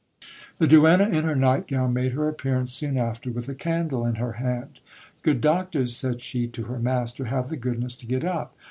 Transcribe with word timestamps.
The 0.57 0.65
duenna, 0.65 1.09
in 1.09 1.25
her 1.25 1.35
night 1.35 1.67
gown, 1.67 1.93
made 1.93 2.13
her 2.13 2.27
appearance 2.27 2.73
soon 2.73 2.97
after, 2.97 3.29
with 3.29 3.47
a 3.47 3.53
candle 3.53 4.03
in 4.03 4.15
her 4.15 4.31
hand— 4.41 4.79
Good 5.21 5.41
doctor; 5.41 5.85
said 5.85 6.23
she 6.23 6.47
to 6.47 6.63
her 6.63 6.79
master, 6.79 7.25
have 7.25 7.49
the 7.49 7.55
goodness 7.57 7.95
to 7.97 8.07
get 8.07 8.25
up. 8.25 8.55